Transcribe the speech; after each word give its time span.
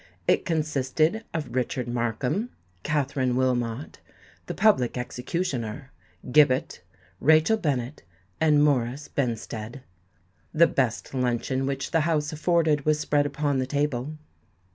It 0.27 0.45
consisted 0.47 1.25
of 1.31 1.53
Richard 1.53 1.87
Markham, 1.87 2.49
Katherine 2.81 3.35
Wilmot, 3.35 3.99
the 4.47 4.55
Public 4.55 4.97
Executioner, 4.97 5.91
Gibbet, 6.31 6.81
Rachel 7.19 7.55
Bennet, 7.57 8.01
and 8.39 8.63
Morris 8.63 9.07
Benstead. 9.07 9.83
The 10.55 10.65
best 10.65 11.13
luncheon 11.13 11.67
which 11.67 11.91
the 11.91 11.99
house 12.01 12.33
afforded 12.33 12.83
was 12.83 12.99
spread 12.99 13.27
upon 13.27 13.59
the 13.59 13.67
table. 13.67 14.17